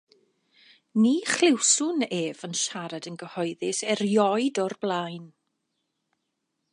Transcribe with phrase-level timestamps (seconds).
[1.01, 5.29] Ni chlywswn ef yn siarad yn gyhoeddus erioed o'r blaen.